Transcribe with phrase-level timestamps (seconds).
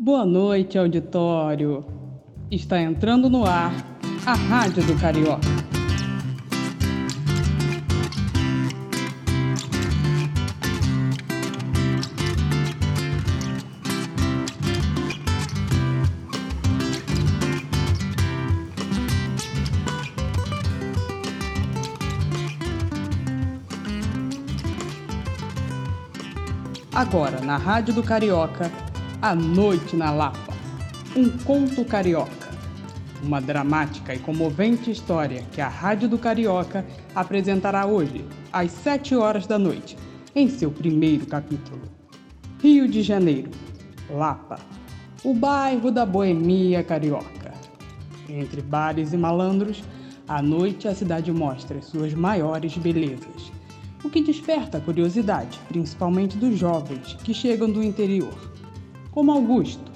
[0.00, 1.84] Boa noite, auditório.
[2.48, 3.72] Está entrando no ar
[4.24, 5.40] a Rádio do Carioca.
[26.94, 28.70] Agora, na Rádio do Carioca,
[29.20, 30.54] A Noite na Lapa.
[31.16, 32.50] Um conto carioca.
[33.20, 39.44] Uma dramática e comovente história que a Rádio do Carioca apresentará hoje, às 7 horas
[39.44, 39.96] da noite,
[40.36, 41.82] em seu primeiro capítulo.
[42.62, 43.50] Rio de Janeiro,
[44.08, 44.60] Lapa,
[45.24, 47.52] o bairro da boemia carioca.
[48.28, 49.82] Entre bares e malandros,
[50.28, 53.50] à noite a cidade mostra suas maiores belezas
[54.04, 58.57] o que desperta a curiosidade, principalmente dos jovens que chegam do interior.
[59.10, 59.90] Como Augusto,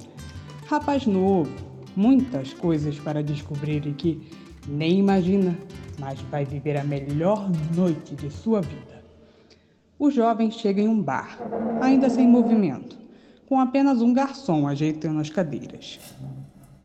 [0.67, 1.51] rapaz novo,
[1.95, 4.21] muitas coisas para descobrir e que
[4.67, 5.57] nem imagina,
[5.99, 9.03] mas vai viver a melhor noite de sua vida.
[9.99, 11.37] O jovem chega em um bar,
[11.81, 12.97] ainda sem movimento,
[13.47, 15.99] com apenas um garçom ajeitando as cadeiras.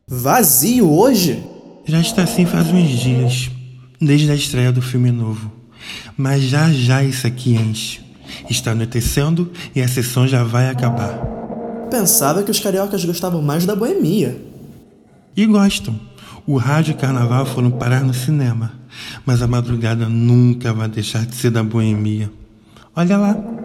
[0.07, 1.43] Vazio hoje?
[1.85, 3.49] Já está assim faz uns dias,
[3.99, 5.51] desde a estreia do filme novo.
[6.15, 8.01] Mas já já isso aqui enche.
[8.49, 11.38] Está anoitecendo e a sessão já vai acabar.
[11.89, 14.39] Pensava que os cariocas gostavam mais da boemia.
[15.35, 15.99] E gostam.
[16.45, 18.73] O rádio e o carnaval foram parar no cinema.
[19.25, 22.31] Mas a madrugada nunca vai deixar de ser da boemia.
[22.95, 23.58] Olha lá.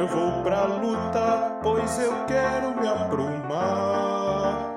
[0.00, 4.72] Eu vou pra luta, pois eu quero me aprumar.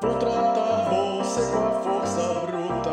[0.00, 2.90] Vou tratar você com a força bruta.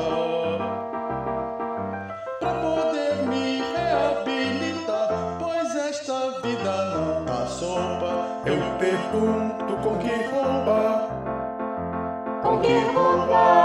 [2.37, 8.41] Pra poder me reabilitar, pois esta vida não tá sopa.
[8.45, 11.07] Eu pergunto com que roupa?
[12.41, 13.62] Com que roupa?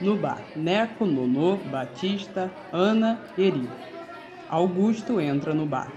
[0.00, 3.68] No bar, Neco, Nonô, Batista, Ana, Eri.
[4.48, 5.88] Augusto entra no bar.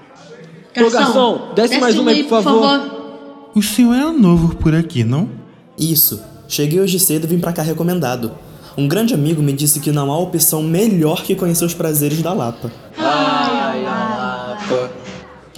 [0.77, 3.51] Ô, garçom, desce mais uma aí, por favor.
[3.53, 5.29] O senhor é novo por aqui, não?
[5.77, 6.23] Isso.
[6.47, 8.31] Cheguei hoje cedo e vim pra cá recomendado.
[8.77, 12.31] Um grande amigo me disse que não há opção melhor que conhecer os prazeres da
[12.31, 12.71] Lapa.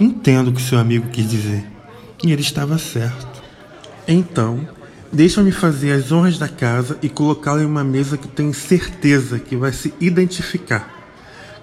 [0.00, 1.64] Entendo o que seu amigo quis dizer.
[2.24, 3.42] E ele estava certo.
[4.08, 4.66] Então,
[5.12, 9.56] deixa-me fazer as honras da casa e colocá-lo em uma mesa que tenho certeza que
[9.56, 10.88] vai se identificar.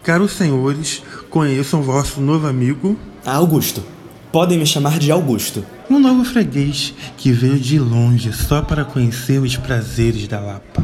[0.03, 3.83] Caros senhores, conheçam vosso novo amigo, Ah, Augusto.
[4.31, 5.65] Podem me chamar de Augusto.
[5.89, 10.83] um novo freguês que veio de longe só para conhecer os prazeres da Lapa.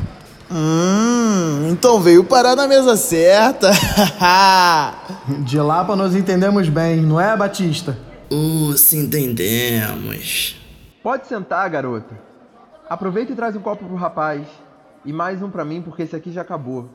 [0.52, 3.72] Hum, então veio parar na mesa certa.
[5.44, 7.98] De Lapa nós entendemos bem, não é, Batista?
[8.32, 10.56] Uh, se entendemos.
[11.04, 12.16] Pode sentar, garota.
[12.90, 14.48] Aproveita e traz um copo pro rapaz.
[15.04, 16.90] E mais um pra mim, porque esse aqui já acabou.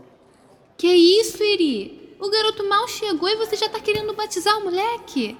[0.77, 2.17] Que isso, Eri?
[2.21, 5.37] O garoto mal chegou e você já tá querendo batizar o moleque?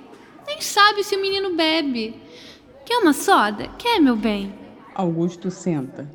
[0.47, 2.15] Nem sabe se o menino bebe.
[2.85, 3.69] Quer uma soda?
[3.79, 4.55] Quer, meu bem?
[4.95, 6.11] Augusto senta,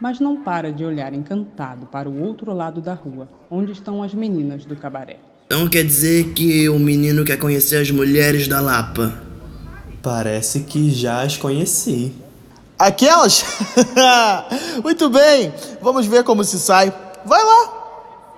[0.00, 4.14] mas não para de olhar encantado para o outro lado da rua, onde estão as
[4.14, 5.18] meninas do cabaré.
[5.46, 9.20] Então quer dizer que o menino quer conhecer as mulheres da Lapa?
[10.02, 12.12] Parece que já as conheci.
[12.86, 13.44] Aquelas?
[14.84, 16.92] Muito bem, vamos ver como se sai.
[17.24, 17.72] Vai lá.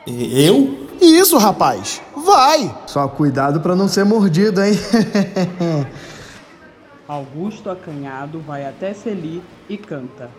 [0.06, 0.86] E- Eu?
[1.00, 2.00] Isso, rapaz.
[2.16, 2.74] Vai.
[2.86, 4.74] Só cuidado pra não ser mordido, hein?
[7.08, 10.30] Augusto acanhado vai até Celi e canta.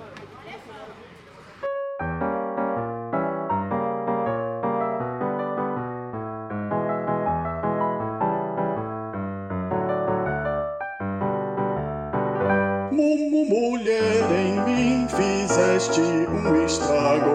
[12.97, 17.29] Mumu, mulher, em mim fizeste um estrago.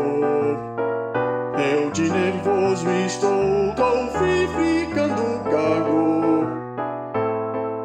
[1.56, 6.48] Eu de nervoso estou, tô ficando gago.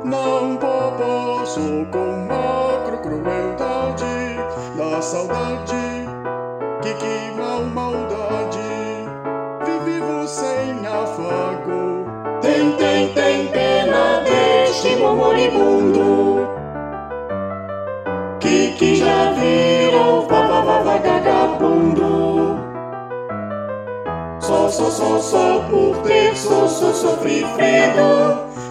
[0.03, 4.05] Não posso com a cru- crueldade
[4.75, 6.07] da saudade
[6.81, 8.57] que queima a maldade.
[9.85, 12.07] Vive sem afago.
[12.41, 15.76] Tem, tem, tem pena deste moribundo
[24.77, 27.47] Só, só, só, só por ter só, só sofrido.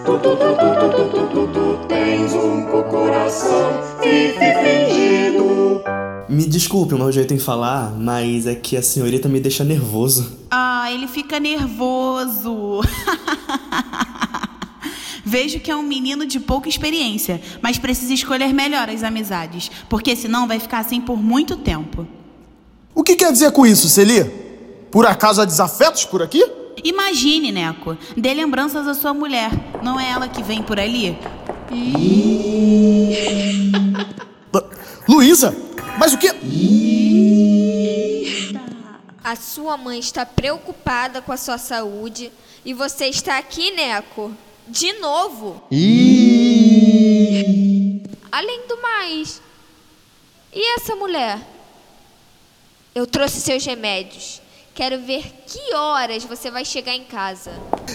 [0.05, 5.81] Tu, tu, tu, tu, tu, tu, tu, tu, tu tens um coração fi, fi, fingido.
[6.29, 10.31] Me desculpe o meu jeito em falar, mas é que a senhorita me deixa nervoso.
[10.49, 12.79] Ah, ele fica nervoso.
[15.25, 20.15] Vejo que é um menino de pouca experiência, mas precisa escolher melhor as amizades, porque
[20.15, 22.07] senão vai ficar assim por muito tempo.
[22.95, 24.46] O que quer dizer com isso, Celi?
[24.91, 26.43] Por acaso há desafetos por aqui?
[26.83, 29.51] Imagine, Neco, dê lembranças à sua mulher.
[29.83, 31.17] Não é ela que vem por ali?
[35.07, 35.55] Luísa,
[35.97, 36.27] mas o que?
[39.23, 42.31] A sua mãe está preocupada com a sua saúde
[42.63, 44.31] e você está aqui, Neco,
[44.67, 45.61] de novo.
[48.31, 49.41] Além do mais,
[50.53, 51.39] e essa mulher?
[52.93, 54.41] Eu trouxe seus remédios.
[54.77, 57.49] Quero ver que horas você vai chegar em casa.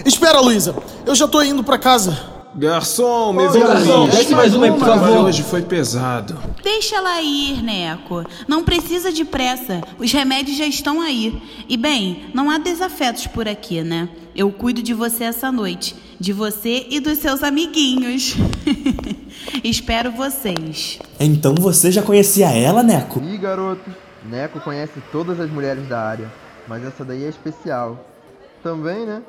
[0.05, 0.75] Espera, Luísa.
[1.07, 2.19] Eu já tô indo pra casa.
[2.57, 5.27] Garçom, me Ô, um garçom, desce mais uma aí, por favor.
[5.27, 6.37] hoje foi pesado.
[6.61, 8.25] Deixa ela ir, Neco.
[8.49, 9.81] Não precisa de pressa.
[9.97, 11.41] Os remédios já estão aí.
[11.69, 14.09] E bem, não há desafetos por aqui, né?
[14.35, 15.95] Eu cuido de você essa noite.
[16.19, 18.35] De você e dos seus amiguinhos.
[19.63, 20.99] Espero vocês.
[21.21, 23.23] Então você já conhecia ela, Neco?
[23.23, 23.89] Ih, garoto,
[24.29, 28.07] Neco conhece todas as mulheres da área, mas essa daí é especial.
[28.63, 29.23] Também, né?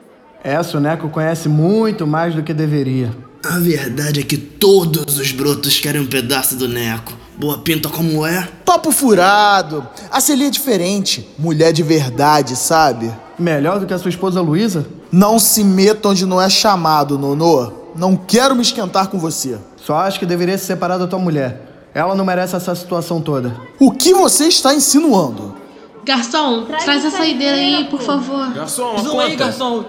[0.44, 3.12] Essa o Neco conhece muito mais do que deveria.
[3.46, 7.14] A verdade é que todos os brotos querem um pedaço do Neco.
[7.38, 8.48] Boa pinta como é.
[8.64, 9.88] Papo furado.
[10.12, 11.28] A Celi é diferente.
[11.38, 13.12] Mulher de verdade, sabe?
[13.38, 14.86] Melhor do que a sua esposa Luísa?
[15.12, 17.72] Não se meta onde não é chamado, Nonô.
[17.96, 19.58] Não quero me esquentar com você.
[19.78, 21.90] Só acho que deveria se separar da tua mulher.
[21.94, 23.56] Ela não merece essa situação toda.
[23.80, 25.56] O que você está insinuando?
[26.06, 28.54] Garçom, traz, a saideira aí, por favor.
[28.54, 29.86] Garçom, Zoom aí, garçom.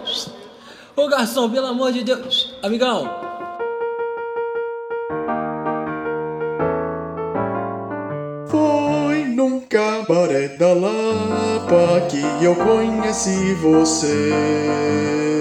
[0.95, 2.55] Ô, garçom, pelo amor de Deus.
[2.63, 3.11] Amigão.
[8.47, 15.41] Foi num cabaré da Lapa que eu conheci você.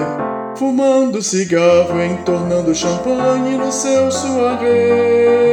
[0.55, 5.43] Fumando cigarro, entornando champanhe no seu soirée.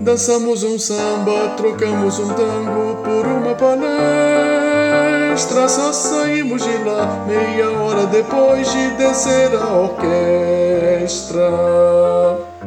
[0.00, 5.42] Dançamos um samba, trocamos um tango por uma palestra.
[5.68, 11.50] Só saímos de lá meia hora depois de descer a orquestra.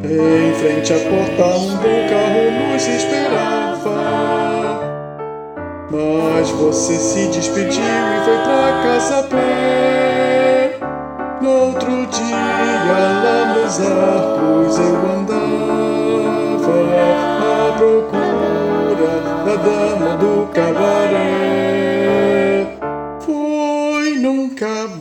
[0.04, 3.96] Em frente à porta, um bom carro nos esperava.
[5.90, 10.80] Mas você se despediu e foi pra casa a pé.
[11.42, 12.36] No outro dia,
[12.88, 15.45] lá nos arcos, eu andava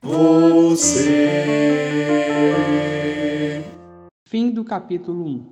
[0.00, 1.24] você.
[4.24, 5.51] Fim do capítulo 1.